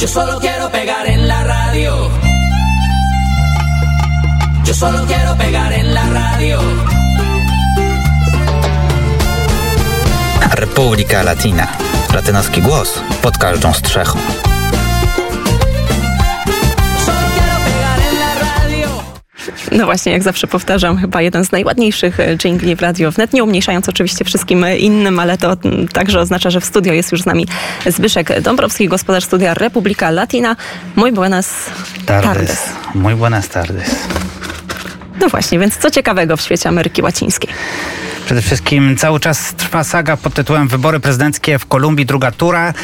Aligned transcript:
Yo 0.00 0.08
solo 0.08 0.38
quiero 0.40 0.70
pegar 0.70 1.06
en 1.06 1.28
la 1.28 1.44
radio. 1.44 2.10
Yo 4.64 4.72
solo 4.72 5.04
quiero 5.06 5.36
pegar 5.36 5.74
en 5.74 5.92
la 5.92 6.06
radio. 6.08 6.58
Republika 10.52 11.22
Latina. 11.22 11.68
Latynoski 12.14 12.62
głos 12.62 13.00
pod 13.22 13.38
każdą 13.38 13.72
strzechą. 13.72 14.18
No 19.70 19.84
właśnie, 19.84 20.12
jak 20.12 20.22
zawsze 20.22 20.46
powtarzam, 20.46 20.96
chyba 20.96 21.22
jeden 21.22 21.44
z 21.44 21.52
najładniejszych 21.52 22.20
e, 22.20 22.36
jingli 22.36 22.76
w 22.76 22.80
Radio 22.80 23.12
Wnet, 23.12 23.32
nie 23.32 23.44
umniejszając 23.44 23.88
oczywiście 23.88 24.24
wszystkim 24.24 24.64
e, 24.64 24.76
innym, 24.76 25.18
ale 25.18 25.38
to 25.38 25.56
mm, 25.64 25.88
także 25.88 26.20
oznacza, 26.20 26.50
że 26.50 26.60
w 26.60 26.64
studio 26.64 26.92
jest 26.92 27.12
już 27.12 27.22
z 27.22 27.26
nami 27.26 27.46
Zbyszek 27.86 28.40
Dąbrowski, 28.40 28.88
gospodarz 28.88 29.24
studia 29.24 29.54
Republika 29.54 30.10
Latina. 30.10 30.56
Muy 30.96 31.12
buenas 31.12 31.70
tardes. 32.06 32.68
Muy 32.94 33.14
buenas 33.14 33.48
tardes. 33.48 33.90
No 35.20 35.28
właśnie, 35.28 35.58
więc 35.58 35.76
co 35.76 35.90
ciekawego 35.90 36.36
w 36.36 36.40
świecie 36.40 36.68
Ameryki 36.68 37.02
Łacińskiej? 37.02 37.50
Przede 38.24 38.42
wszystkim 38.42 38.96
cały 38.96 39.20
czas 39.20 39.54
trwa 39.54 39.84
saga 39.84 40.16
pod 40.16 40.34
tytułem 40.34 40.68
Wybory 40.68 41.00
prezydenckie 41.00 41.58
w 41.58 41.66
Kolumbii, 41.66 42.06
druga 42.06 42.30
tura. 42.30 42.74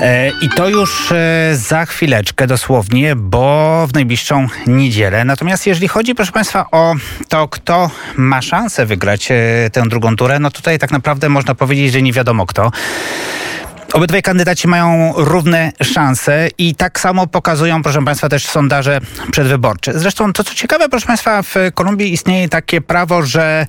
E, 0.00 0.28
I 0.42 0.48
to 0.48 0.68
już 0.68 1.12
e, 1.12 1.50
za 1.56 1.86
chwileczkę 1.86 2.46
dosłownie, 2.46 3.16
bo 3.16 3.86
w 3.86 3.94
najbliższą 3.94 4.46
niedzielę. 4.66 5.24
Natomiast 5.24 5.66
jeżeli 5.66 5.88
chodzi, 5.88 6.14
proszę 6.14 6.32
Państwa, 6.32 6.66
o 6.70 6.94
to, 7.28 7.48
kto 7.48 7.90
ma 8.16 8.42
szansę 8.42 8.86
wygrać 8.86 9.28
e, 9.30 9.70
tę 9.72 9.82
drugą 9.82 10.16
turę, 10.16 10.38
no 10.38 10.50
tutaj 10.50 10.78
tak 10.78 10.90
naprawdę 10.90 11.28
można 11.28 11.54
powiedzieć, 11.54 11.92
że 11.92 12.02
nie 12.02 12.12
wiadomo 12.12 12.46
kto. 12.46 12.70
Obydwaj 13.92 14.22
kandydaci 14.22 14.68
mają 14.68 15.12
równe 15.16 15.72
szanse 15.82 16.48
i 16.58 16.74
tak 16.74 17.00
samo 17.00 17.26
pokazują, 17.26 17.82
proszę 17.82 18.04
Państwa, 18.04 18.28
też 18.28 18.46
sondaże 18.46 19.00
przedwyborcze. 19.30 19.98
Zresztą 19.98 20.32
to, 20.32 20.44
co 20.44 20.54
ciekawe, 20.54 20.88
proszę 20.88 21.06
Państwa, 21.06 21.42
w 21.42 21.54
Kolumbii 21.74 22.12
istnieje 22.12 22.48
takie 22.48 22.80
prawo, 22.80 23.22
że 23.22 23.66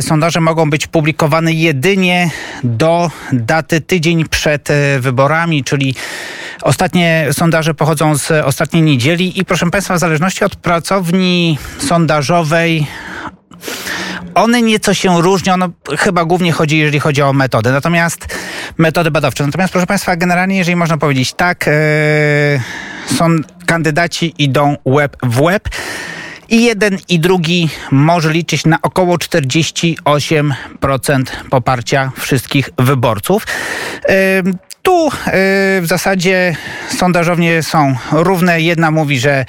sondaże 0.00 0.40
mogą 0.40 0.70
być 0.70 0.86
publikowane 0.86 1.52
jedynie 1.52 2.30
do 2.62 3.10
daty 3.32 3.80
tydzień 3.80 4.28
przed 4.28 4.70
e, 4.70 5.00
wyborami, 5.00 5.64
czyli 5.64 5.94
ostatnie 6.62 7.26
sondaże 7.32 7.74
pochodzą 7.74 8.16
z 8.16 8.30
ostatniej 8.30 8.82
niedzieli 8.82 9.38
i 9.40 9.44
proszę 9.44 9.70
Państwa, 9.70 9.94
w 9.94 9.98
zależności 9.98 10.44
od 10.44 10.56
pracowni 10.56 11.58
sondażowej 11.78 12.86
one 14.34 14.62
nieco 14.62 14.94
się 14.94 15.22
różnią, 15.22 15.56
no, 15.56 15.68
chyba 15.98 16.24
głównie 16.24 16.52
chodzi, 16.52 16.78
jeżeli 16.78 17.00
chodzi 17.00 17.22
o 17.22 17.32
metody, 17.32 17.72
natomiast 17.72 18.38
metody 18.78 19.10
badawcze. 19.10 19.46
Natomiast 19.46 19.72
proszę 19.72 19.86
Państwa, 19.86 20.16
generalnie, 20.16 20.58
jeżeli 20.58 20.76
można 20.76 20.98
powiedzieć 20.98 21.32
tak, 21.32 21.68
e, 21.68 21.72
są 23.16 23.26
kandydaci 23.66 24.34
idą 24.38 24.76
łeb 24.84 25.16
w 25.22 25.40
łeb. 25.40 25.68
I 26.48 26.64
jeden 26.64 26.98
i 27.08 27.20
drugi 27.20 27.68
może 27.90 28.32
liczyć 28.32 28.66
na 28.66 28.78
około 28.82 29.16
48% 29.16 31.22
poparcia 31.50 32.12
wszystkich 32.16 32.70
wyborców. 32.78 33.46
Ym, 34.44 34.58
Tu 34.82 35.08
y, 35.08 35.10
w 35.80 35.84
zasadzie 35.86 36.56
sondażownie 36.96 37.62
są 37.62 37.94
równe. 38.12 38.60
Jedna 38.60 38.90
mówi, 38.90 39.18
że 39.18 39.44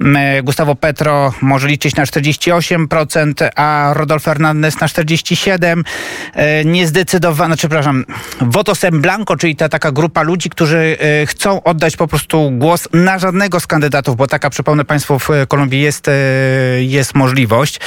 mm, 0.00 0.44
Gustavo 0.44 0.74
Petro 0.74 1.34
może 1.40 1.68
liczyć 1.68 1.96
na 1.96 2.04
48%, 2.04 3.48
a 3.56 3.90
Rodolfo 3.94 4.24
Fernandez 4.24 4.80
na 4.80 4.86
47%. 4.86 5.80
Y, 5.80 6.64
Niezdecydowana, 6.64 7.56
czy 7.56 7.60
przepraszam, 7.60 8.04
votos 8.40 8.84
en 8.84 9.00
blanco, 9.00 9.36
czyli 9.36 9.56
ta 9.56 9.68
taka 9.68 9.92
grupa 9.92 10.22
ludzi, 10.22 10.50
którzy 10.50 10.98
y, 11.22 11.26
chcą 11.26 11.62
oddać 11.62 11.96
po 11.96 12.08
prostu 12.08 12.50
głos 12.50 12.88
na 12.92 13.18
żadnego 13.18 13.60
z 13.60 13.66
kandydatów, 13.66 14.16
bo 14.16 14.26
taka, 14.26 14.50
przypomnę 14.50 14.84
Państwu, 14.84 15.18
w 15.18 15.28
Kolumbii 15.48 15.80
jest, 15.80 16.08
y, 16.08 16.12
jest 16.78 17.14
możliwość. 17.14 17.80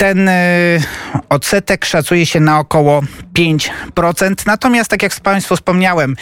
Ten 0.00 0.28
y, 0.28 0.82
odsetek 1.28 1.84
szacuje 1.84 2.26
się 2.26 2.40
na 2.40 2.58
około 2.58 3.02
5%. 3.34 4.46
Natomiast, 4.46 4.90
tak 4.90 5.02
jak 5.02 5.14
z 5.14 5.20
Państwu 5.20 5.56
wspomniałem, 5.56 6.16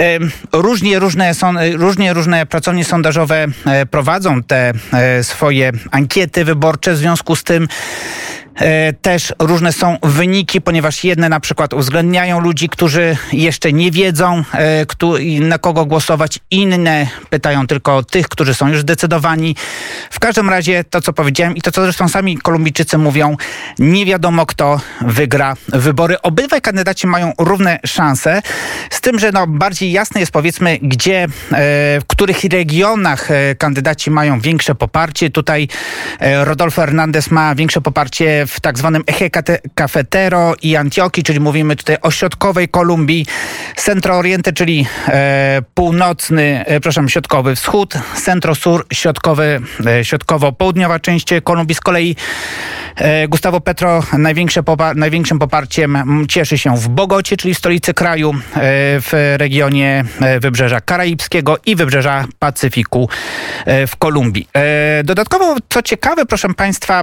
y, 0.00 0.18
różnie 0.52 0.98
różne, 0.98 1.34
są, 1.34 1.58
y, 1.58 1.76
różnie 1.76 2.12
różne 2.12 2.46
pracownie 2.46 2.84
sondażowe 2.84 3.46
prowadzą 3.90 4.42
te 4.42 4.72
swoje 5.22 5.72
ankiety 5.90 6.44
wyborcze. 6.44 6.92
W 6.92 6.96
związku 6.96 7.36
z 7.36 7.44
tym 7.44 7.68
Też 9.02 9.34
różne 9.38 9.72
są 9.72 9.96
wyniki, 10.02 10.60
ponieważ 10.60 11.04
jedne 11.04 11.28
na 11.28 11.40
przykład 11.40 11.74
uwzględniają 11.74 12.40
ludzi, 12.40 12.68
którzy 12.68 13.16
jeszcze 13.32 13.72
nie 13.72 13.90
wiedzą, 13.90 14.42
e, 14.54 14.86
na 15.40 15.58
kogo 15.58 15.84
głosować. 15.84 16.38
Inne 16.50 17.06
pytają 17.30 17.66
tylko 17.66 18.02
tych, 18.02 18.28
którzy 18.28 18.54
są 18.54 18.68
już 18.68 18.80
zdecydowani. 18.80 19.56
W 20.10 20.20
każdym 20.20 20.50
razie 20.50 20.84
to, 20.84 21.00
co 21.00 21.12
powiedziałem 21.12 21.56
i 21.56 21.62
to, 21.62 21.72
co 21.72 21.82
zresztą 21.82 22.08
sami 22.08 22.38
Kolumbijczycy 22.38 22.98
mówią, 22.98 23.36
nie 23.78 24.06
wiadomo, 24.06 24.46
kto 24.46 24.80
wygra 25.00 25.56
wybory. 25.68 26.22
Obydwaj 26.22 26.60
kandydaci 26.60 27.06
mają 27.06 27.32
równe 27.38 27.78
szanse, 27.86 28.42
z 28.90 29.00
tym, 29.00 29.18
że 29.18 29.32
no, 29.32 29.46
bardziej 29.46 29.92
jasne 29.92 30.20
jest 30.20 30.32
powiedzmy, 30.32 30.78
gdzie, 30.82 31.22
e, 31.24 31.28
w 32.00 32.04
których 32.06 32.44
regionach 32.44 33.30
e, 33.30 33.54
kandydaci 33.54 34.10
mają 34.10 34.40
większe 34.40 34.74
poparcie. 34.74 35.30
Tutaj 35.30 35.68
e, 36.20 36.44
Rodolfo 36.44 36.80
Hernandez 36.80 37.30
ma 37.30 37.54
większe 37.54 37.80
poparcie 37.80 38.46
w 38.50 38.60
tak 38.60 38.78
zwanym 38.78 39.02
Eje 39.06 39.30
Cafetero 39.74 40.54
i 40.62 40.76
Antioquii, 40.76 41.24
czyli 41.24 41.40
mówimy 41.40 41.76
tutaj 41.76 41.96
o 42.02 42.10
środkowej 42.10 42.68
Kolumbii, 42.68 43.26
Centro 43.76 44.16
Oriente, 44.16 44.52
czyli 44.52 44.86
e, 45.08 45.62
północny, 45.74 46.64
e, 46.66 46.80
przepraszam, 46.80 47.08
środkowy 47.08 47.56
wschód, 47.56 47.94
Centro 48.14 48.54
Sur, 48.54 48.86
środkowy, 48.92 49.60
e, 49.86 50.04
środkowo-południowa 50.04 50.98
część 50.98 51.28
Kolumbii. 51.44 51.74
Z 51.74 51.80
kolei 51.80 52.16
e, 52.96 53.28
Gustavo 53.28 53.60
Petro 53.60 54.02
największe 54.18 54.62
popa- 54.62 54.96
największym 54.96 55.38
poparciem 55.38 56.26
cieszy 56.28 56.58
się 56.58 56.76
w 56.76 56.88
Bogocie, 56.88 57.36
czyli 57.36 57.54
stolicy 57.54 57.94
kraju, 57.94 58.30
e, 58.32 58.38
w 59.00 59.34
regionie 59.36 60.04
e, 60.20 60.40
Wybrzeża 60.40 60.80
Karaibskiego 60.80 61.58
i 61.66 61.76
Wybrzeża 61.76 62.24
Pacyfiku 62.38 63.08
e, 63.66 63.86
w 63.86 63.96
Kolumbii. 63.96 64.48
Dodatkowo, 65.04 65.56
co 65.68 65.82
ciekawe, 65.82 66.26
proszę 66.26 66.48
Państwa, 66.54 67.02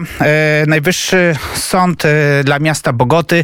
Najwyższy 0.68 1.27
Sąd 1.56 2.06
e, 2.06 2.44
dla 2.44 2.60
miasta 2.60 2.94
Bogoty 2.94 3.44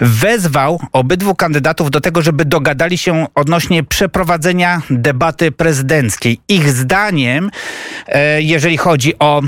wezwał 0.00 0.80
obydwu 0.92 1.34
kandydatów 1.34 1.90
do 1.90 2.00
tego, 2.00 2.22
żeby 2.22 2.44
dogadali 2.44 2.98
się 2.98 3.26
odnośnie 3.34 3.84
przeprowadzenia 3.84 4.82
debaty 4.90 5.52
prezydenckiej. 5.52 6.40
Ich 6.48 6.68
zdaniem, 6.68 7.50
e, 8.06 8.42
jeżeli 8.42 8.76
chodzi 8.76 9.18
o... 9.18 9.42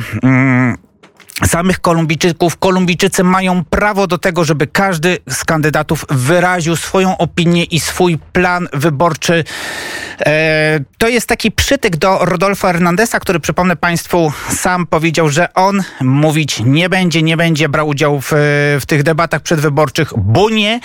samych 1.47 1.81
Kolumbijczyków. 1.81 2.57
Kolumbijczycy 2.57 3.25
mają 3.25 3.65
prawo 3.65 4.07
do 4.07 4.19
tego, 4.19 4.45
żeby 4.45 4.67
każdy 4.67 5.19
z 5.29 5.45
kandydatów 5.45 6.05
wyraził 6.11 6.77
swoją 6.77 7.19
opinię 7.19 7.65
i 7.65 7.81
swój 7.81 8.19
plan 8.33 8.69
wyborczy. 8.73 9.45
E, 10.21 10.81
to 10.99 11.09
jest 11.09 11.27
taki 11.27 11.53
przytyk 11.53 11.97
do 11.97 12.19
Rodolfo 12.25 12.67
Hernandeza, 12.67 13.21
który 13.21 13.41
przypomnę 13.41 13.77
Państwu 13.77 14.33
sam 14.49 14.87
powiedział, 14.87 15.29
że 15.29 15.55
on 15.55 15.83
mówić 16.01 16.61
nie 16.65 16.89
będzie, 16.89 17.23
nie 17.23 17.37
będzie 17.37 17.69
brał 17.69 17.89
udziału 17.89 18.21
w, 18.21 18.31
w 18.81 18.87
tych 18.87 19.03
debatach 19.03 19.43
przedwyborczych, 19.43 20.13
bo 20.17 20.51
nie. 20.51 20.81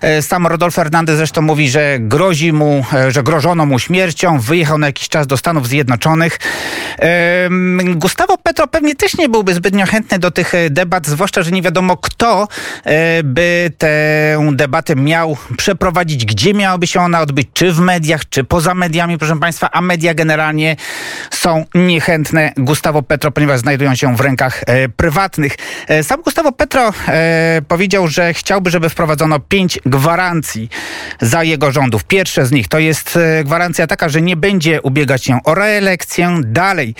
E, 0.00 0.22
sam 0.22 0.46
Rodolfo 0.46 0.82
Hernandez 0.82 1.16
zresztą 1.16 1.42
mówi, 1.42 1.70
że 1.70 1.96
grozi 2.00 2.52
mu, 2.52 2.84
e, 2.92 3.10
że 3.10 3.22
grożono 3.22 3.66
mu 3.66 3.78
śmiercią, 3.78 4.40
wyjechał 4.40 4.78
na 4.78 4.86
jakiś 4.86 5.08
czas 5.08 5.26
do 5.26 5.36
Stanów 5.36 5.68
Zjednoczonych. 5.68 6.38
Gustavo 7.94 8.38
Petro 8.38 8.66
pewnie 8.66 8.94
też 8.94 9.16
nie 9.16 9.28
byłby 9.28 9.54
zbytnio 9.54 9.85
chętny 9.86 10.18
do 10.18 10.30
tych 10.30 10.54
e, 10.54 10.70
debat, 10.70 11.06
zwłaszcza, 11.06 11.42
że 11.42 11.50
nie 11.50 11.62
wiadomo 11.62 11.96
kto 11.96 12.48
e, 12.84 13.22
by 13.22 13.70
tę 13.78 14.50
debatę 14.52 14.96
miał 14.96 15.36
przeprowadzić, 15.56 16.24
gdzie 16.24 16.54
miałaby 16.54 16.86
się 16.86 17.00
ona 17.00 17.20
odbyć, 17.20 17.48
czy 17.52 17.72
w 17.72 17.80
mediach, 17.80 18.28
czy 18.28 18.44
poza 18.44 18.74
mediami, 18.74 19.18
proszę 19.18 19.40
Państwa, 19.40 19.70
a 19.72 19.80
media 19.80 20.14
generalnie 20.14 20.76
są 21.30 21.64
niechętne 21.74 22.52
Gustavo 22.56 23.02
Petro, 23.02 23.30
ponieważ 23.30 23.60
znajdują 23.60 23.94
się 23.94 24.16
w 24.16 24.20
rękach 24.20 24.62
e, 24.66 24.88
prywatnych. 24.88 25.56
Sam 26.02 26.22
Gustavo 26.22 26.52
Petro 26.52 26.92
powiedział, 27.68 28.08
że 28.08 28.34
chciałby, 28.34 28.70
żeby 28.70 28.88
wprowadzono 28.88 29.40
pięć 29.40 29.78
gwarancji 29.86 30.68
za 31.20 31.42
jego 31.42 31.72
rządów. 31.72 32.04
Pierwsze 32.04 32.46
z 32.46 32.52
nich 32.52 32.68
to 32.68 32.78
jest 32.78 33.18
gwarancja 33.44 33.86
taka, 33.86 34.08
że 34.08 34.22
nie 34.22 34.36
będzie 34.36 34.82
ubiegać 34.82 35.24
się 35.24 35.38
o 35.44 35.54
reelekcję. 35.54 36.40
Dalej 36.44 36.94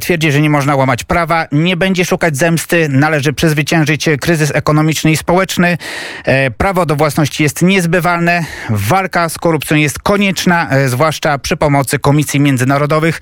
twierdzi, 0.00 0.32
że 0.32 0.40
nie 0.40 0.50
można 0.50 0.76
łamać 0.76 1.04
prawa, 1.04 1.46
nie 1.52 1.76
będzie 1.76 2.04
zemsty, 2.32 2.88
należy 2.88 3.32
przezwyciężyć 3.32 4.08
kryzys 4.20 4.50
ekonomiczny 4.54 5.10
i 5.10 5.16
społeczny. 5.16 5.78
E, 6.24 6.50
Prawo 6.50 6.86
do 6.86 6.96
własności 6.96 7.42
jest 7.42 7.62
niezbywalne, 7.62 8.44
walka 8.70 9.28
z 9.28 9.38
korupcją 9.38 9.76
jest 9.76 9.98
konieczna, 9.98 10.70
e, 10.70 10.88
zwłaszcza 10.88 11.38
przy 11.38 11.56
pomocy 11.56 11.98
komisji 11.98 12.40
międzynarodowych. 12.40 13.20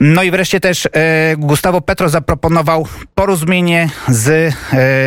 No 0.00 0.22
i 0.22 0.30
wreszcie 0.30 0.60
też 0.60 0.86
e, 0.86 0.90
Gustavo 1.36 1.80
Petro 1.80 2.08
zaproponował 2.08 2.86
porozumienie 3.14 3.88
z 4.08 4.54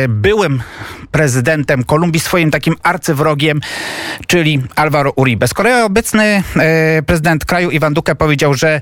byłym 0.08 0.62
prezydentem 1.10 1.84
Kolumbii, 1.84 2.20
swoim 2.20 2.50
takim 2.50 2.74
arcywrogiem, 2.82 3.60
czyli 4.26 4.62
Alvaro 4.76 5.12
Uribe. 5.16 5.48
Z 5.48 5.54
kolei 5.54 5.82
obecny 5.82 6.42
prezydent 7.06 7.44
kraju 7.44 7.70
Iwan 7.70 7.94
Duque 7.94 8.14
powiedział, 8.18 8.54
że 8.54 8.80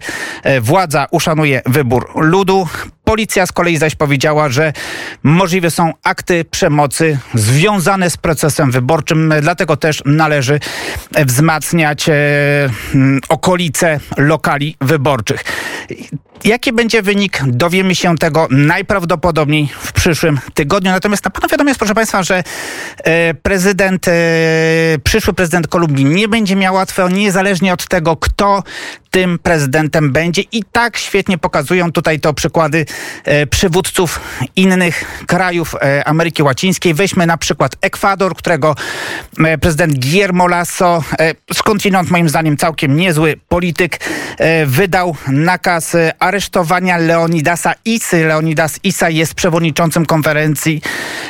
władza 0.61 1.07
uszanuje 1.11 1.63
wybór 1.67 2.11
ludu. 2.15 2.69
Policja 3.05 3.47
z 3.47 3.53
kolei 3.53 3.77
zaś 3.77 3.95
powiedziała, 3.95 4.49
że 4.49 4.73
możliwe 5.23 5.71
są 5.71 5.93
akty 6.03 6.45
przemocy 6.45 7.19
związane 7.35 8.11
z 8.11 8.17
procesem 8.17 8.71
wyborczym, 8.71 9.35
dlatego 9.41 9.77
też 9.77 10.03
należy 10.07 10.61
wzmacniać 11.27 12.09
e, 12.09 12.15
okolice 13.29 14.01
lokali 14.17 14.77
wyborczych. 14.81 15.45
Jaki 16.45 16.73
będzie 16.73 17.03
wynik? 17.03 17.41
Dowiemy 17.47 17.95
się 17.95 18.19
tego 18.19 18.49
najprawdopodobniej 18.51 19.69
w 19.79 19.93
przyszłym 19.93 20.41
tygodniu. 20.55 20.91
Natomiast 20.91 21.25
na 21.25 21.31
pewno 21.31 21.49
wiadomo 21.49 21.71
jest, 21.71 21.79
proszę 21.79 21.95
Państwa, 21.95 22.23
że 22.23 22.43
e, 23.05 23.35
prezydent, 23.35 24.09
e, 24.09 24.13
przyszły 25.05 25.33
prezydent 25.33 25.69
Kolumbii 25.69 26.05
nie 26.05 26.29
będzie 26.29 26.57
miał 26.57 26.75
łatwo, 26.75 27.09
niezależnie 27.09 27.73
od 27.73 27.89
tego, 27.89 28.17
kto 28.17 28.63
tym 29.11 29.39
prezydentem 29.39 30.13
będzie. 30.13 30.43
I 30.53 30.65
tak 30.73 30.97
świetnie 30.97 31.39
pokazują 31.39 31.93
tutaj 31.93 32.21
to 32.21 32.35
przykłady 32.35 32.87
przywódców 33.51 34.21
innych 34.57 35.25
krajów 35.27 35.75
e, 35.75 36.05
Ameryki 36.09 36.43
Łacińskiej. 36.43 36.95
Weźmy 36.95 37.27
na 37.27 37.37
przykład 37.37 37.77
Ekwador, 37.81 38.37
którego 38.37 38.75
e, 39.39 39.59
prezydent 39.59 39.99
Guillermo 39.99 40.47
Lasso, 40.47 41.03
e, 41.19 41.35
skądinąd 41.55 42.11
moim 42.11 42.29
zdaniem 42.29 42.57
całkiem 42.57 42.97
niezły 42.97 43.37
polityk, 43.49 44.01
e, 44.39 44.67
wydał 44.67 45.17
nakaz 45.29 45.95
e, 45.95 46.13
aresztowania 46.19 46.97
Leonidasa 46.97 47.75
Isy. 47.85 48.25
Leonidas 48.25 48.81
Isa 48.83 49.11
jest 49.11 49.35
przewodniczącym 49.35 50.07
konferencji 50.07 50.83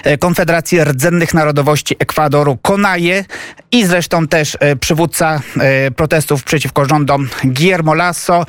e, 0.05 0.19
Konfederacji 0.19 0.84
Rdzennych 0.84 1.34
Narodowości 1.34 1.96
Ekwadoru, 1.99 2.58
Konaje 2.62 3.25
i 3.72 3.87
zresztą 3.87 4.28
też 4.28 4.56
e, 4.61 4.76
przywódca 4.76 5.40
e, 5.61 5.90
protestów 5.90 6.44
przeciwko 6.44 6.84
rządom 6.84 7.28
Guillermo 7.44 7.94
Lasso. 7.94 8.46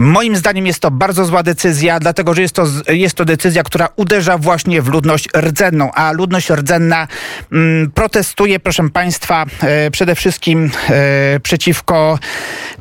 Moim 0.00 0.36
zdaniem 0.36 0.66
jest 0.66 0.80
to 0.80 0.90
bardzo 0.90 1.24
zła 1.24 1.42
decyzja, 1.42 2.00
dlatego 2.00 2.34
że 2.34 2.42
jest 2.42 2.54
to, 2.54 2.66
jest 2.88 3.14
to 3.14 3.24
decyzja, 3.24 3.62
która 3.62 3.88
uderza 3.96 4.38
właśnie 4.38 4.82
w 4.82 4.88
ludność 4.88 5.28
rdzenną, 5.36 5.92
a 5.92 6.12
ludność 6.12 6.50
rdzenna 6.50 7.08
mm, 7.52 7.90
protestuje, 7.90 8.60
proszę 8.60 8.90
Państwa, 8.90 9.46
e, 9.62 9.90
przede 9.90 10.14
wszystkim 10.14 10.70
e, 10.90 11.40
przeciwko 11.40 12.18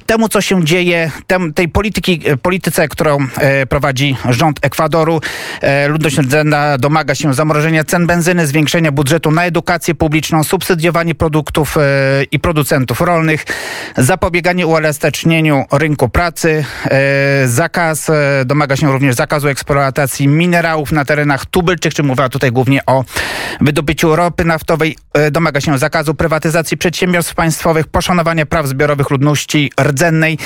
temu, 0.05 0.29
co 0.29 0.41
się 0.41 0.65
dzieje, 0.65 1.11
tem, 1.27 1.53
tej 1.53 1.69
polityki, 1.69 2.21
e, 2.25 2.37
polityce, 2.37 2.87
którą 2.87 3.17
e, 3.37 3.65
prowadzi 3.65 4.17
rząd 4.29 4.59
Ekwadoru. 4.61 5.21
E, 5.61 5.87
ludność 5.87 6.17
rdzenna 6.17 6.77
domaga 6.77 7.15
się 7.15 7.33
zamrożenia 7.33 7.83
cen 7.83 8.07
benzyny, 8.07 8.47
zwiększenia 8.47 8.91
budżetu 8.91 9.31
na 9.31 9.45
edukację 9.45 9.95
publiczną, 9.95 10.43
subsydiowanie 10.43 11.15
produktów 11.15 11.77
e, 11.77 11.81
i 12.31 12.39
producentów 12.39 13.01
rolnych, 13.01 13.45
zapobieganie 13.97 14.67
uelastycznieniu 14.67 15.65
rynku 15.71 16.09
pracy, 16.09 16.65
zakaz, 17.45 18.09
e, 18.09 18.45
domaga 18.45 18.75
się 18.75 18.91
również 18.91 19.15
zakazu 19.15 19.47
eksploatacji 19.47 20.27
minerałów 20.27 20.91
na 20.91 21.05
terenach 21.05 21.45
tubylczych, 21.45 21.93
czy 21.93 22.03
mówiła 22.03 22.29
tutaj 22.29 22.51
głównie 22.51 22.85
o 22.85 23.03
wydobyciu 23.61 24.15
ropy 24.15 24.45
naftowej, 24.45 24.97
e, 25.13 25.31
domaga 25.31 25.61
się 25.61 25.77
zakazu 25.77 26.15
prywatyzacji 26.15 26.77
przedsiębiorstw 26.77 27.35
państwowych, 27.35 27.87
poszanowania 27.87 28.45
praw 28.45 28.67
zbiorowych 28.67 29.09
ludności 29.09 29.71
rdzennej 29.81 30.37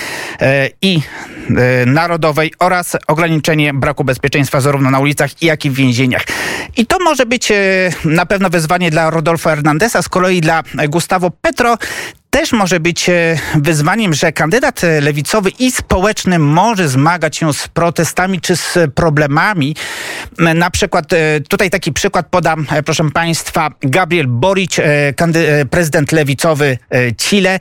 e, 0.41 0.69
i 0.81 1.01
e, 1.50 1.85
narodowej 1.85 2.53
oraz 2.59 2.97
ograniczenie 3.07 3.73
braku 3.73 4.03
bezpieczeństwa 4.03 4.61
zarówno 4.61 4.91
na 4.91 5.00
ulicach, 5.00 5.41
jak 5.41 5.65
i 5.65 5.69
w 5.69 5.73
więzieniach. 5.73 6.23
I 6.77 6.85
to 6.85 7.00
może 7.00 7.25
być 7.25 7.51
e, 7.51 7.55
na 8.05 8.25
pewno 8.25 8.50
wyzwanie 8.50 8.91
dla 8.91 9.09
Rodolfo 9.09 9.50
Hernandeza, 9.50 10.01
z 10.01 10.09
kolei 10.09 10.41
dla 10.41 10.63
e, 10.77 10.88
Gustavo 10.88 11.31
Petro 11.31 11.77
też 12.33 12.51
może 12.51 12.80
być 12.80 13.09
e, 13.09 13.38
wyzwaniem, 13.56 14.13
że 14.13 14.31
kandydat 14.31 14.83
e, 14.83 15.01
lewicowy 15.01 15.50
i 15.59 15.71
społeczny 15.71 16.39
może 16.39 16.88
zmagać 16.88 17.38
się 17.38 17.53
z 17.53 17.68
protestami 17.68 18.41
czy 18.41 18.56
z 18.56 18.77
problemami. 18.95 19.75
Na 20.56 20.71
przykład, 20.71 21.13
e, 21.13 21.41
tutaj 21.50 21.69
taki 21.69 21.94
przykład 21.94 22.27
podam, 22.30 22.65
proszę 22.85 23.12
Państwa, 23.12 23.69
Gabriel 23.81 24.27
Boric, 24.27 24.77
prezydent 25.69 26.12
lewicowy 26.12 26.77
Chile, 27.18 27.59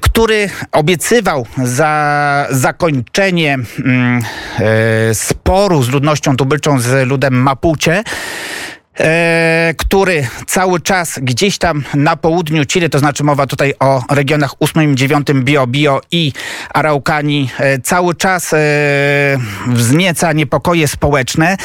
który 0.00 0.50
obiecywał 0.72 1.46
za 1.64 2.46
zakończenie 2.50 3.58
mm, 3.84 4.22
sporu 5.12 5.82
z 5.82 5.88
ludnością 5.88 6.36
tubylczą, 6.36 6.80
z 6.80 7.08
ludem 7.08 7.34
Mapuche 7.34 8.02
który 9.76 10.26
cały 10.46 10.80
czas 10.80 11.18
gdzieś 11.22 11.58
tam 11.58 11.84
na 11.94 12.16
południu 12.16 12.66
Chile, 12.66 12.88
to 12.88 12.98
znaczy 12.98 13.24
mowa 13.24 13.46
tutaj 13.46 13.74
o 13.80 14.02
regionach 14.10 14.54
8 14.60 14.92
i 14.92 14.96
9 14.96 15.26
Bio 15.34 15.66
Bio 15.66 16.00
i 16.10 16.32
Araukani, 16.74 17.50
e, 17.58 17.78
cały 17.78 18.14
czas 18.14 18.52
e, 18.52 18.56
wznieca 19.66 20.32
niepokoje 20.32 20.88
społeczne. 20.88 21.56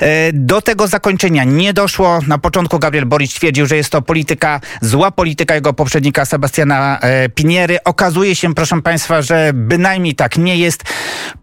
E, 0.00 0.32
do 0.32 0.62
tego 0.62 0.86
zakończenia 0.86 1.44
nie 1.44 1.72
doszło. 1.72 2.20
Na 2.26 2.38
początku 2.38 2.78
Gabriel 2.78 3.06
Boric 3.06 3.34
twierdził, 3.34 3.66
że 3.66 3.76
jest 3.76 3.90
to 3.90 4.02
polityka, 4.02 4.60
zła 4.80 5.10
polityka 5.10 5.54
jego 5.54 5.72
poprzednika 5.72 6.24
Sebastiana 6.24 6.98
e, 7.00 7.28
Piniery. 7.28 7.78
Okazuje 7.84 8.34
się, 8.36 8.54
proszę 8.54 8.82
Państwa, 8.82 9.22
że 9.22 9.50
bynajmniej 9.54 10.14
tak 10.14 10.38
nie 10.38 10.56
jest. 10.56 10.82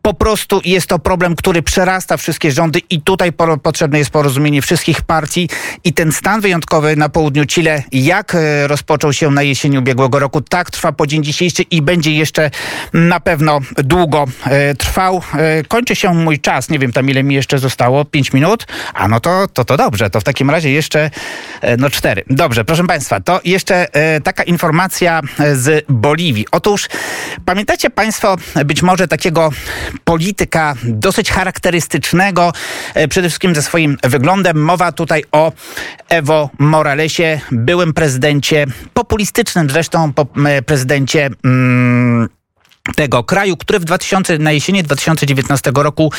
Po 0.01 0.13
prostu 0.13 0.61
jest 0.65 0.87
to 0.87 0.99
problem, 0.99 1.35
który 1.35 1.61
przerasta 1.61 2.17
wszystkie 2.17 2.51
rządy 2.51 2.79
i 2.89 3.01
tutaj 3.01 3.33
po, 3.33 3.57
potrzebne 3.57 3.99
jest 3.99 4.11
porozumienie 4.11 4.61
wszystkich 4.61 5.01
partii 5.01 5.36
i 5.83 5.93
ten 5.93 6.11
stan 6.11 6.41
wyjątkowy 6.41 6.95
na 6.95 7.09
południu 7.09 7.45
Chile, 7.45 7.83
jak 7.91 8.35
e, 8.35 8.67
rozpoczął 8.67 9.13
się 9.13 9.31
na 9.31 9.43
jesieni 9.43 9.77
ubiegłego 9.77 10.19
roku, 10.19 10.41
tak 10.41 10.71
trwa 10.71 10.91
po 10.91 11.07
dzień 11.07 11.23
dzisiejszy 11.23 11.63
i 11.63 11.81
będzie 11.81 12.11
jeszcze 12.11 12.51
na 12.93 13.19
pewno 13.19 13.59
długo 13.77 14.25
e, 14.45 14.75
trwał. 14.75 15.21
E, 15.33 15.63
kończy 15.63 15.95
się 15.95 16.13
mój 16.13 16.39
czas, 16.39 16.69
nie 16.69 16.79
wiem 16.79 16.91
tam 16.91 17.09
ile 17.09 17.23
mi 17.23 17.35
jeszcze 17.35 17.59
zostało, 17.59 18.05
pięć 18.05 18.33
minut? 18.33 18.67
A 18.93 19.07
no 19.07 19.19
to, 19.19 19.47
to, 19.53 19.65
to 19.65 19.77
dobrze, 19.77 20.09
to 20.09 20.21
w 20.21 20.23
takim 20.23 20.49
razie 20.49 20.71
jeszcze 20.71 21.11
no 21.77 21.89
cztery. 21.89 22.23
Dobrze, 22.29 22.65
proszę 22.65 22.83
Państwa, 22.83 23.19
to 23.19 23.41
jeszcze 23.45 23.87
taka 24.23 24.43
informacja 24.43 25.21
z 25.53 25.85
Boliwii. 25.89 26.45
Otóż 26.51 26.87
pamiętacie 27.45 27.89
Państwo 27.89 28.35
być 28.65 28.81
może 28.81 29.07
takiego 29.07 29.49
polityka 30.03 30.75
dosyć 30.83 31.31
charakterystycznego, 31.31 32.53
przede 33.09 33.29
wszystkim 33.29 33.55
ze 33.55 33.61
swoim 33.61 33.97
wyglądem. 34.03 34.63
Mowa 34.63 34.91
tutaj 34.91 35.23
o 35.31 35.51
Evo 36.09 36.49
Moralesie, 36.59 37.41
byłym 37.51 37.93
prezydencie, 37.93 38.65
populistycznym 38.93 39.69
zresztą 39.69 40.13
po, 40.13 40.27
prezydencie. 40.65 41.29
Mm, 41.45 42.29
tego 42.95 43.23
kraju, 43.23 43.57
który 43.57 43.79
w 43.79 43.85
2000, 43.85 44.37
na 44.37 44.51
jesieni 44.51 44.83
2019 44.83 45.71
roku 45.75 46.11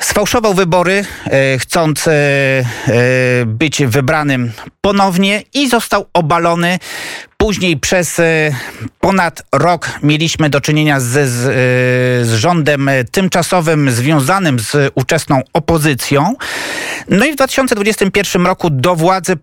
sfałszował 0.00 0.54
wybory, 0.54 1.04
e, 1.26 1.58
chcąc 1.58 2.08
e, 2.08 2.12
e, 2.12 2.64
być 3.46 3.82
wybranym 3.86 4.52
ponownie 4.80 5.42
i 5.54 5.68
został 5.68 6.06
obalony. 6.12 6.78
Później 7.36 7.76
przez 7.76 8.20
ponad 9.00 9.42
rok 9.52 9.90
mieliśmy 10.02 10.50
do 10.50 10.60
czynienia 10.60 11.00
z, 11.00 11.04
z, 11.04 11.28
z 12.28 12.32
rządem 12.32 12.90
tymczasowym 13.12 13.90
związanym 13.90 14.58
z 14.58 14.92
ówczesną 14.94 15.40
opozycją. 15.52 16.34
No 17.08 17.24
i 17.24 17.32
w 17.32 17.36
2021 17.36 18.46
roku 18.46 18.70
do 18.70 18.96
władzy 18.96 19.36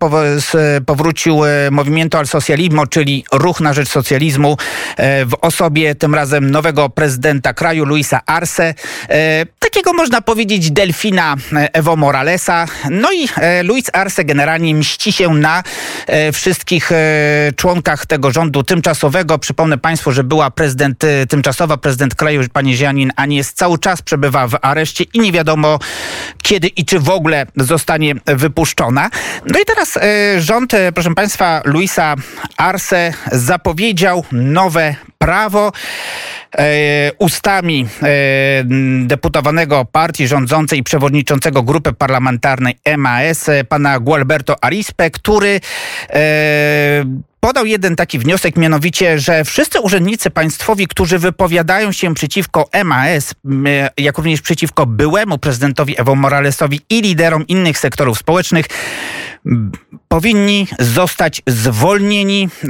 powrócił 0.86 1.40
Movimiento 1.70 2.18
al 2.18 2.26
Socialismo, 2.26 2.86
czyli 2.86 3.24
Ruch 3.32 3.60
na 3.60 3.72
rzecz 3.72 3.88
socjalizmu 3.88 4.56
w 4.98 5.32
osobie 5.40 5.94
tym 5.94 6.14
razem 6.14 6.50
nowego 6.50 6.88
prezydenta 6.88 7.54
kraju, 7.54 7.84
Luisa 7.84 8.20
Arce. 8.26 8.74
Takiego 9.58 9.92
można 9.92 10.20
powiedzieć 10.20 10.41
delfina 10.46 11.36
e, 11.52 11.74
Evo 11.74 11.96
Moralesa. 11.96 12.66
No 12.90 13.12
i 13.12 13.28
e, 13.36 13.62
Luis 13.62 13.86
Arce 13.92 14.24
generalnie 14.24 14.74
mści 14.74 15.12
się 15.12 15.34
na 15.34 15.62
e, 16.06 16.32
wszystkich 16.32 16.90
członkach 17.56 18.06
tego 18.06 18.30
rządu 18.30 18.62
tymczasowego. 18.62 19.38
Przypomnę 19.38 19.78
Państwu, 19.78 20.12
że 20.12 20.24
była 20.24 20.50
prezydent 20.50 21.02
tymczasowa, 21.28 21.76
prezydent 21.76 22.14
kraju, 22.14 22.42
pani 22.52 22.76
Zianin 22.76 23.12
Anies 23.16 23.52
cały 23.52 23.78
czas 23.78 24.02
przebywa 24.02 24.48
w 24.48 24.58
areszcie 24.62 25.04
i 25.14 25.20
nie 25.20 25.32
wiadomo 25.32 25.78
kiedy 26.42 26.68
i 26.68 26.84
czy 26.84 27.00
w 27.00 27.10
ogóle 27.10 27.46
zostanie 27.56 28.14
wypuszczona. 28.26 29.10
No 29.46 29.60
i 29.60 29.64
teraz 29.64 29.98
rząd, 30.38 30.72
proszę 30.94 31.14
Państwa, 31.14 31.62
Luisa 31.64 32.14
Arce 32.56 33.12
zapowiedział 33.32 34.24
nowe 34.32 34.94
prawo 35.18 35.72
ustami 37.18 37.86
e, 38.02 38.64
deputowanego 39.06 39.84
partii 39.84 40.26
rządzącej 40.26 40.78
i 40.78 40.82
przewodniczącego 40.82 41.62
grupy 41.62 41.92
parlamentarnej 41.92 42.74
MAS, 42.98 43.48
e, 43.48 43.64
pana 43.64 44.00
Gualberto 44.00 44.64
Arispe, 44.64 45.10
który 45.10 45.60
e, 46.10 47.04
podał 47.44 47.66
jeden 47.66 47.96
taki 47.96 48.18
wniosek, 48.18 48.56
mianowicie, 48.56 49.18
że 49.18 49.44
wszyscy 49.44 49.80
urzędnicy 49.80 50.30
państwowi, 50.30 50.86
którzy 50.86 51.18
wypowiadają 51.18 51.92
się 51.92 52.14
przeciwko 52.14 52.68
MAS, 52.84 53.34
jak 53.98 54.16
również 54.16 54.40
przeciwko 54.40 54.86
byłemu 54.86 55.38
prezydentowi 55.38 56.00
Ewo 56.00 56.14
Moralesowi 56.14 56.80
i 56.90 57.02
liderom 57.02 57.46
innych 57.46 57.78
sektorów 57.78 58.18
społecznych, 58.18 58.66
powinni 60.08 60.68
zostać 60.78 61.42
zwolnieni. 61.46 62.48
E, 62.64 62.68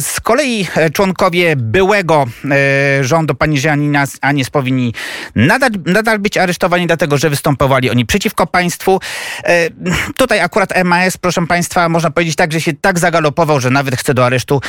z 0.00 0.20
kolei 0.22 0.66
członkowie 0.92 1.56
byłego 1.56 2.26
e, 2.50 3.04
rządu 3.04 3.34
pani 3.34 3.60
Żanina 3.60 4.04
Anies 4.20 4.50
powinni 4.50 4.94
nadal, 5.34 5.70
nadal 5.86 6.18
być 6.18 6.36
aresztowani, 6.36 6.86
dlatego 6.86 7.18
że 7.18 7.30
występowali 7.30 7.90
oni 7.90 8.06
przeciwko 8.06 8.46
państwu. 8.46 9.00
E, 9.44 9.70
tutaj 10.16 10.40
akurat 10.40 10.84
MAS, 10.84 11.16
proszę 11.16 11.46
państwa, 11.46 11.88
można 11.88 12.10
powiedzieć 12.10 12.36
tak, 12.36 12.52
że 12.52 12.60
się 12.60 12.72
tak 12.72 12.98
zagalopował, 12.98 13.60
że 13.60 13.70
nawet 13.78 13.96
chce 13.96 14.14
do 14.14 14.26
aresztu 14.26 14.60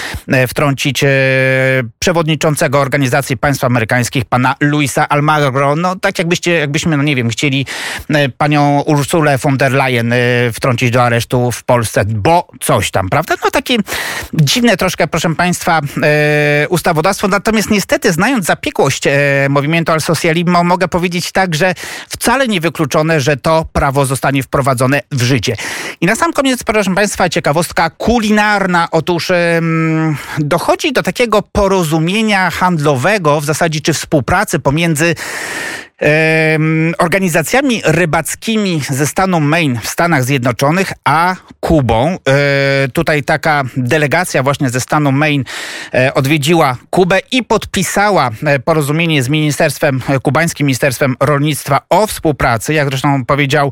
wtrącić 0.48 1.04
przewodniczącego 2.00 2.80
Organizacji 2.80 3.38
Państw 3.38 3.64
Amerykańskich, 3.64 4.26
pana 4.26 4.56
Luisa 4.60 5.10
Almagro. 5.10 5.76
No 5.76 5.96
tak 5.96 6.20
jakbyście, 6.20 6.52
jakbyśmy, 6.52 6.98
no 6.98 7.04
nie 7.04 7.16
wiem, 7.16 7.30
chcieli 7.30 7.66
panią 8.38 8.82
Ursulę 8.82 9.38
von 9.38 9.58
der 9.58 9.72
Leyen 9.72 10.14
wtrącić 10.54 10.92
do 10.92 11.04
aresztu 11.04 11.52
w 11.52 11.64
Polsce, 11.64 12.06
bo 12.06 12.48
coś 12.62 12.92
tam, 12.92 13.10
prawda? 13.10 13.36
No 13.44 13.52
takie 13.52 13.78
dziwne 14.34 14.78
troszkę, 14.78 15.08
proszę 15.08 15.36
Państwa, 15.36 15.82
e, 16.04 16.68
ustawodawstwo. 16.70 17.28
Natomiast 17.28 17.70
niestety, 17.70 18.12
znając 18.12 18.46
zapiekłość 18.46 19.08
e, 19.08 19.12
Movimiento 19.50 19.94
al 19.94 20.02
Socialismo, 20.02 20.64
mogę 20.64 20.88
powiedzieć 20.88 21.32
tak, 21.32 21.56
że 21.56 21.74
wcale 22.10 22.48
nie 22.48 22.62
wykluczone, 22.62 23.22
że 23.22 23.38
to 23.38 23.66
prawo 23.74 24.06
zostanie 24.06 24.44
wprowadzone 24.44 25.02
w 25.12 25.22
życie. 25.22 25.56
I 26.02 26.06
na 26.06 26.16
sam 26.16 26.34
koniec, 26.34 26.64
proszę 26.64 26.96
Państwa, 26.96 27.30
ciekawostka 27.30 27.90
kulinarna. 27.90 28.88
Otóż 29.00 29.32
dochodzi 30.38 30.94
do 30.94 31.04
takiego 31.04 31.42
porozumienia 31.42 32.50
handlowego, 32.52 33.42
w 33.42 33.46
zasadzie 33.46 33.82
czy 33.82 33.94
współpracy 33.94 34.60
pomiędzy 34.60 35.16
organizacjami 36.98 37.82
rybackimi 37.86 38.82
ze 38.90 39.08
stanu 39.08 39.40
Maine 39.40 39.80
w 39.82 39.88
Stanach 39.88 40.24
Zjednoczonych, 40.24 40.94
a 41.04 41.36
Kubą. 41.60 42.18
E, 42.28 42.88
tutaj 42.94 43.24
taka 43.24 43.64
delegacja 43.78 44.44
właśnie 44.44 44.70
ze 44.70 44.82
stanu 44.82 45.12
Maine 45.12 45.44
e, 45.94 46.14
odwiedziła 46.14 46.78
Kubę 46.90 47.20
i 47.32 47.44
podpisała 47.44 48.30
e, 48.46 48.60
porozumienie 48.60 49.24
z 49.24 49.30
ministerstwem, 49.30 50.02
kubańskim 50.22 50.68
ministerstwem 50.68 51.16
rolnictwa 51.20 51.82
o 51.90 52.08
współpracy. 52.08 52.74
Jak 52.74 52.90
zresztą 52.90 53.26
powiedział 53.26 53.72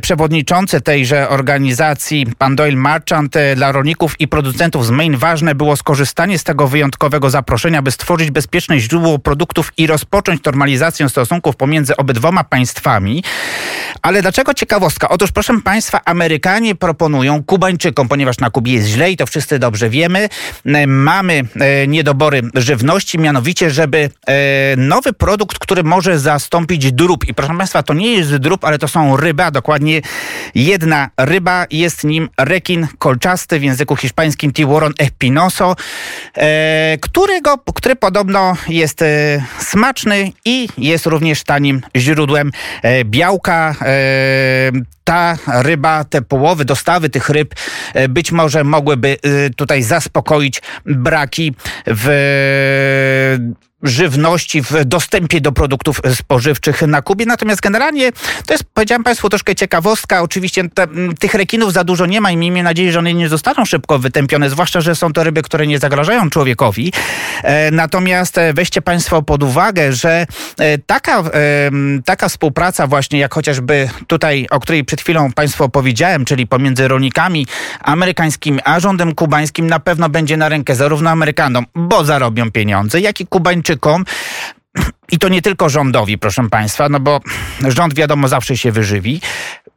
przewodniczący 0.00 0.80
tejże 0.80 1.28
organizacji, 1.28 2.26
pan 2.38 2.56
Doyle 2.56 2.76
Marchant, 2.76 3.34
dla 3.56 3.72
rolników 3.72 4.20
i 4.20 4.28
producentów 4.28 4.86
z 4.86 4.90
Maine 4.90 5.16
ważne 5.16 5.54
było 5.54 5.76
skorzystanie 5.76 6.38
z 6.38 6.44
tego 6.44 6.68
wyjątkowego 6.68 7.30
zaproszenia, 7.30 7.82
by 7.82 7.90
stworzyć 7.90 8.30
bezpieczne 8.30 8.78
źródło 8.78 9.18
produktów 9.18 9.72
i 9.76 9.86
rozpocząć 9.86 10.44
normalizację 10.44 11.08
stosunków 11.08 11.21
stosunków 11.24 11.56
pomiędzy 11.56 11.96
obydwoma 11.96 12.44
państwami. 12.44 13.24
Ale 14.02 14.22
dlaczego 14.22 14.54
ciekawostka? 14.54 15.08
Otóż, 15.08 15.32
proszę 15.32 15.60
Państwa, 15.64 16.00
Amerykanie 16.04 16.74
proponują 16.74 17.44
Kubańczykom, 17.44 18.08
ponieważ 18.08 18.38
na 18.38 18.50
Kubie 18.50 18.72
jest 18.72 18.86
źle 18.86 19.10
i 19.10 19.16
to 19.16 19.26
wszyscy 19.26 19.58
dobrze 19.58 19.90
wiemy, 19.90 20.28
e, 20.64 20.86
mamy 20.86 21.44
e, 21.60 21.86
niedobory 21.86 22.42
żywności, 22.54 23.18
mianowicie, 23.18 23.70
żeby 23.70 24.10
e, 24.26 24.76
nowy 24.76 25.12
produkt, 25.12 25.58
który 25.58 25.82
może 25.82 26.18
zastąpić 26.18 26.92
drób. 26.92 27.28
I 27.28 27.34
proszę 27.34 27.56
Państwa, 27.58 27.82
to 27.82 27.94
nie 27.94 28.12
jest 28.14 28.36
drób, 28.36 28.64
ale 28.64 28.78
to 28.78 28.88
są 28.88 29.16
ryba, 29.16 29.50
dokładnie 29.50 30.00
jedna 30.54 31.10
ryba, 31.16 31.66
jest 31.70 32.04
nim 32.04 32.28
rekin 32.38 32.88
kolczasty 32.98 33.58
w 33.58 33.62
języku 33.62 33.96
hiszpańskim 33.96 34.52
tiburon 34.52 34.92
espinoso, 34.98 35.76
którego, 37.00 37.58
który 37.74 37.96
podobno 37.96 38.56
jest 38.68 39.04
smaczny 39.58 40.32
i 40.44 40.68
jest 40.78 41.06
również 41.12 41.44
tanim 41.44 41.80
źródłem. 41.96 42.52
Białka 43.04 43.74
ta 45.04 45.36
ryba, 45.46 46.04
te 46.04 46.22
połowy, 46.22 46.64
dostawy 46.64 47.10
tych 47.10 47.28
ryb 47.28 47.54
e, 47.94 48.08
być 48.08 48.32
może 48.32 48.64
mogłyby 48.64 49.16
e, 49.22 49.50
tutaj 49.50 49.82
zaspokoić 49.82 50.62
braki 50.86 51.54
w 51.86 52.08
żywności, 53.82 54.62
w 54.62 54.84
dostępie 54.84 55.40
do 55.40 55.52
produktów 55.52 56.00
spożywczych 56.14 56.82
na 56.82 57.02
Kubie. 57.02 57.26
Natomiast 57.26 57.60
generalnie 57.60 58.12
to 58.46 58.54
jest, 58.54 58.64
powiedziałem 58.74 59.04
Państwu, 59.04 59.28
troszkę 59.28 59.54
ciekawostka. 59.54 60.22
Oczywiście 60.22 60.68
te, 60.68 60.86
tych 61.18 61.34
rekinów 61.34 61.72
za 61.72 61.84
dużo 61.84 62.06
nie 62.06 62.20
ma 62.20 62.30
i 62.30 62.36
miejmy 62.36 62.62
nadzieję, 62.62 62.92
że 62.92 62.98
one 62.98 63.14
nie 63.14 63.28
zostaną 63.28 63.64
szybko 63.64 63.98
wytępione, 63.98 64.50
zwłaszcza, 64.50 64.80
że 64.80 64.94
są 64.94 65.12
to 65.12 65.24
ryby, 65.24 65.42
które 65.42 65.66
nie 65.66 65.78
zagrażają 65.78 66.30
człowiekowi. 66.30 66.92
E, 67.42 67.70
natomiast 67.70 68.38
e, 68.38 68.52
weźcie 68.52 68.82
Państwo 68.82 69.22
pod 69.22 69.42
uwagę, 69.42 69.92
że 69.92 70.26
e, 70.58 70.78
taka, 70.78 71.18
e, 71.20 71.22
taka 72.04 72.28
współpraca 72.28 72.86
właśnie, 72.86 73.18
jak 73.18 73.34
chociażby 73.34 73.88
tutaj, 74.06 74.46
o 74.50 74.60
której 74.60 74.84
przed 74.84 75.00
chwilą 75.00 75.32
Państwu 75.32 75.64
opowiedziałem, 75.64 76.24
czyli 76.24 76.46
pomiędzy 76.46 76.88
rolnikami 76.88 77.46
amerykańskimi 77.80 78.58
a 78.64 78.80
rządem 78.80 79.14
kubańskim 79.14 79.66
na 79.66 79.80
pewno 79.80 80.08
będzie 80.08 80.36
na 80.36 80.48
rękę 80.48 80.74
zarówno 80.74 81.10
Amerykanom, 81.10 81.66
bo 81.74 82.04
zarobią 82.04 82.50
pieniądze, 82.50 83.00
jak 83.00 83.20
i 83.20 83.26
Kubańczykom 83.26 83.71
i 85.12 85.18
to 85.18 85.28
nie 85.28 85.42
tylko 85.42 85.68
rządowi, 85.68 86.18
proszę 86.18 86.48
Państwa, 86.50 86.88
no 86.88 87.00
bo 87.00 87.20
rząd 87.68 87.94
wiadomo 87.94 88.28
zawsze 88.28 88.56
się 88.56 88.72
wyżywi. 88.72 89.20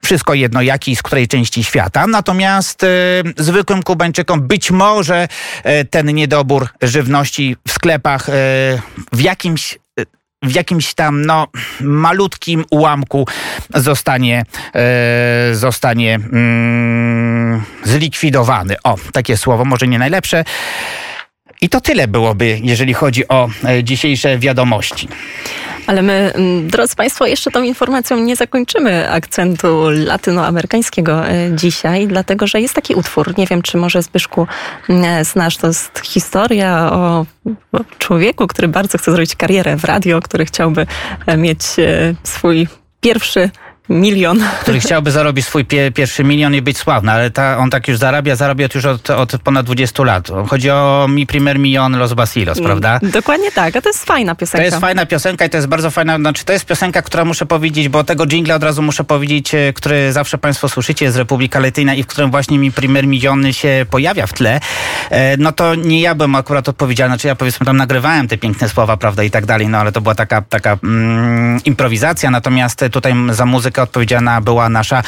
Wszystko 0.03 0.33
jedno 0.33 0.61
jaki 0.61 0.95
z 0.95 1.01
której 1.01 1.27
części 1.27 1.63
świata. 1.63 2.07
Natomiast 2.07 2.83
e, 2.83 2.87
zwykłym 3.37 3.83
Kubańczykom 3.83 4.47
być 4.47 4.71
może 4.71 5.27
e, 5.63 5.85
ten 5.85 6.15
niedobór 6.15 6.67
żywności 6.81 7.55
w 7.67 7.71
sklepach 7.71 8.29
e, 8.29 8.33
w 9.11 9.21
jakimś 9.21 9.77
w 10.43 10.55
jakimś 10.55 10.93
tam 10.93 11.25
no, 11.25 11.47
malutkim 11.81 12.65
ułamku 12.71 13.27
zostanie, 13.75 14.45
e, 14.75 15.55
zostanie 15.55 16.15
mm, 16.15 17.63
zlikwidowany. 17.83 18.75
O, 18.83 18.95
takie 19.13 19.37
słowo, 19.37 19.65
może 19.65 19.87
nie 19.87 19.99
najlepsze. 19.99 20.43
I 21.61 21.69
to 21.69 21.81
tyle 21.81 22.07
byłoby, 22.07 22.59
jeżeli 22.63 22.93
chodzi 22.93 23.27
o 23.27 23.49
e, 23.67 23.83
dzisiejsze 23.83 24.37
wiadomości. 24.37 25.07
Ale 25.87 26.01
my, 26.01 26.31
mm, 26.35 26.67
drodzy 26.67 26.95
Państwo, 26.95 27.25
jeszcze 27.25 27.51
tą 27.51 27.63
informacją 27.63 28.17
nie 28.17 28.35
zakończymy 28.35 29.11
akcentu 29.11 29.89
latynoamerykańskiego 29.89 31.27
e, 31.27 31.55
dzisiaj, 31.55 32.07
dlatego 32.07 32.47
że 32.47 32.61
jest 32.61 32.73
taki 32.73 32.95
utwór, 32.95 33.37
nie 33.37 33.47
wiem, 33.47 33.61
czy 33.61 33.77
może 33.77 34.01
Zbyszku 34.01 34.47
mm, 34.89 35.23
znasz, 35.25 35.57
to 35.57 35.67
jest 35.67 36.01
historia 36.03 36.91
o 36.91 37.25
człowieku, 37.97 38.47
który 38.47 38.67
bardzo 38.67 38.97
chce 38.97 39.11
zrobić 39.11 39.35
karierę 39.35 39.77
w 39.77 39.83
radio, 39.83 40.21
który 40.21 40.45
chciałby 40.45 40.87
e, 41.25 41.37
mieć 41.37 41.61
swój 42.23 42.67
pierwszy 43.01 43.49
milion. 43.89 44.43
Który 44.61 44.79
chciałby 44.79 45.11
zarobić 45.11 45.45
swój 45.45 45.65
pie, 45.65 45.91
pierwszy 45.91 46.23
milion 46.23 46.55
i 46.55 46.61
być 46.61 46.77
sławny, 46.77 47.11
ale 47.11 47.31
ta, 47.31 47.57
on 47.57 47.69
tak 47.69 47.87
już 47.87 47.97
zarabia, 47.97 48.35
zarabia 48.35 48.67
już 48.75 48.85
od, 48.85 49.09
od 49.09 49.37
ponad 49.43 49.65
20 49.65 50.03
lat. 50.03 50.27
Chodzi 50.47 50.69
o 50.69 51.07
Mi 51.09 51.27
Primer 51.27 51.59
Milion 51.59 51.97
Los 51.97 52.13
Basilos, 52.13 52.57
mm, 52.57 52.65
prawda? 52.65 52.99
Dokładnie 53.03 53.51
tak, 53.51 53.75
a 53.75 53.81
to 53.81 53.89
jest 53.89 54.05
fajna 54.05 54.35
piosenka. 54.35 54.57
To 54.57 54.65
jest 54.65 54.81
fajna 54.81 55.05
piosenka 55.05 55.45
i 55.45 55.49
to 55.49 55.57
jest 55.57 55.67
bardzo 55.67 55.91
fajna, 55.91 56.17
znaczy 56.17 56.45
to 56.45 56.53
jest 56.53 56.65
piosenka, 56.65 57.01
która 57.01 57.25
muszę 57.25 57.45
powiedzieć, 57.45 57.89
bo 57.89 58.03
tego 58.03 58.25
jingle 58.25 58.55
od 58.55 58.63
razu 58.63 58.81
muszę 58.81 59.03
powiedzieć, 59.03 59.55
e, 59.55 59.73
który 59.73 60.13
zawsze 60.13 60.37
Państwo 60.37 60.69
słyszycie 60.69 61.11
z 61.11 61.15
Republika 61.15 61.59
Latyna 61.59 61.93
i 61.93 62.03
w 62.03 62.07
którym 62.07 62.31
właśnie 62.31 62.59
Mi 62.59 62.71
Primer 62.71 63.07
Miliony 63.07 63.53
się 63.53 63.85
pojawia 63.89 64.27
w 64.27 64.33
tle, 64.33 64.59
e, 65.09 65.37
no 65.37 65.51
to 65.51 65.75
nie 65.75 66.01
ja 66.01 66.15
bym 66.15 66.35
akurat 66.35 66.69
odpowiedzialny, 66.69 67.15
znaczy 67.15 67.27
ja 67.27 67.35
powiedzmy 67.35 67.65
tam 67.65 67.77
nagrywałem 67.77 68.27
te 68.27 68.37
piękne 68.37 68.69
słowa, 68.69 68.97
prawda, 68.97 69.23
i 69.23 69.31
tak 69.31 69.45
dalej, 69.45 69.67
no 69.67 69.77
ale 69.77 69.91
to 69.91 70.01
była 70.01 70.15
taka, 70.15 70.41
taka 70.41 70.77
mm, 70.83 71.59
improwizacja, 71.65 72.31
natomiast 72.31 72.85
tutaj 72.91 73.13
za 73.31 73.45
muzykę 73.45 73.74
odpowiedzialna 73.81 74.41
była 74.41 74.69
nasza 74.69 75.03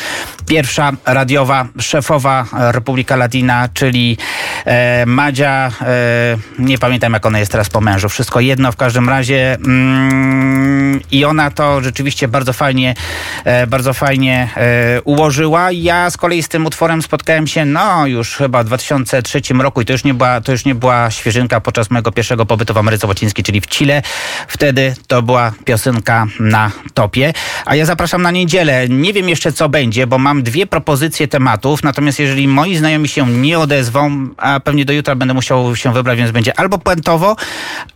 pierwsza 0.47 0.91
radiowa 1.05 1.67
szefowa 1.79 2.45
Republika 2.53 3.15
Latina, 3.15 3.69
czyli 3.73 4.17
e, 4.65 5.05
Madzia. 5.05 5.71
E, 5.81 6.37
nie 6.59 6.77
pamiętam 6.77 7.13
jak 7.13 7.25
ona 7.25 7.39
jest 7.39 7.51
teraz 7.51 7.69
po 7.69 7.81
mężu. 7.81 8.09
Wszystko 8.09 8.39
jedno 8.39 8.71
w 8.71 8.75
każdym 8.75 9.09
razie. 9.09 9.53
Mm, 9.53 10.99
I 11.11 11.25
ona 11.25 11.51
to 11.51 11.81
rzeczywiście 11.81 12.27
bardzo 12.27 12.53
fajnie, 12.53 12.95
e, 13.43 13.67
bardzo 13.67 13.93
fajnie 13.93 14.49
e, 14.57 15.01
ułożyła. 15.01 15.71
Ja 15.71 16.09
z 16.09 16.17
kolei 16.17 16.43
z 16.43 16.47
tym 16.49 16.65
utworem 16.65 17.01
spotkałem 17.01 17.47
się 17.47 17.65
no 17.65 18.07
już 18.07 18.35
chyba 18.35 18.63
w 18.63 18.65
2003 18.65 19.41
roku 19.59 19.81
i 19.81 19.85
to 19.85 19.93
już 19.93 20.03
nie 20.03 20.13
była, 20.13 20.41
to 20.41 20.51
już 20.51 20.65
nie 20.65 20.75
była 20.75 21.11
świeżynka 21.11 21.61
podczas 21.61 21.91
mojego 21.91 22.11
pierwszego 22.11 22.45
pobytu 22.45 22.73
w 22.73 22.77
Ameryce 22.77 23.07
Łacińskiej, 23.07 23.43
czyli 23.43 23.61
w 23.61 23.67
Chile. 23.67 24.01
Wtedy 24.47 24.95
to 25.07 25.21
była 25.21 25.51
piosenka 25.65 26.25
na 26.39 26.71
topie. 26.93 27.33
A 27.65 27.75
ja 27.75 27.85
zapraszam 27.85 28.21
na 28.21 28.31
niedzielę 28.31 28.56
niedzielę. 28.57 28.89
Nie 28.89 29.13
wiem 29.13 29.29
jeszcze 29.29 29.51
co 29.51 29.69
będzie, 29.69 30.07
bo 30.07 30.17
mam 30.17 30.43
dwie 30.43 30.67
propozycje 30.67 31.27
tematów, 31.27 31.83
natomiast 31.83 32.19
jeżeli 32.19 32.47
moi 32.47 32.75
znajomi 32.77 33.07
się 33.07 33.27
nie 33.31 33.59
odezwą, 33.59 34.27
a 34.37 34.59
pewnie 34.59 34.85
do 34.85 34.93
jutra 34.93 35.15
będę 35.15 35.33
musiał 35.33 35.75
się 35.75 35.93
wybrać, 35.93 36.17
więc 36.17 36.31
będzie 36.31 36.59
albo 36.59 36.77
puentowo, 36.77 37.35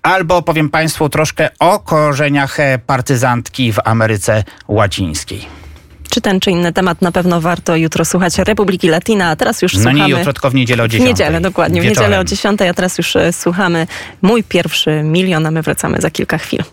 albo 0.04 0.42
powiem 0.42 0.70
Państwu 0.70 1.10
troszkę 1.10 1.50
o 1.60 1.80
korzeniach 1.80 2.58
partyzantki 2.88 3.74
w 3.74 3.78
Ameryce 3.86 4.44
Łacińskiej. 4.68 5.46
czy 6.10 6.22
ten, 6.22 6.40
czy 6.40 6.52
inny 6.52 6.74
temat, 6.74 7.02
na 7.02 7.12
pewno 7.12 7.42
warto 7.42 7.76
jutro 7.76 8.06
słuchać 8.06 8.38
Republiki 8.38 8.88
Latina, 8.90 9.30
a 9.30 9.36
teraz 9.36 9.62
już 9.62 9.74
No 9.74 9.80
słuchamy... 9.82 10.00
nie 10.00 10.10
jutro, 10.10 10.34
tylko 10.34 10.50
w 10.50 10.56
niedzielę 10.56 10.84
o 10.84 10.88
W 10.88 10.90
10. 10.92 11.08
niedzielę, 11.10 11.42
dokładnie. 11.42 11.82
W 11.82 11.84
Wieczorem. 11.84 12.04
niedzielę 12.10 12.22
o 12.22 12.24
10, 12.24 12.62
a 12.62 12.74
teraz 12.74 12.98
już 12.98 13.16
e, 13.16 13.34
słuchamy 13.34 13.88
Mój 14.22 14.44
pierwszy 14.44 15.04
milion, 15.04 15.46
a 15.46 15.52
my 15.52 15.62
wracamy 15.62 16.02
za 16.02 16.10
kilka 16.12 16.38
chwil. 16.38 16.64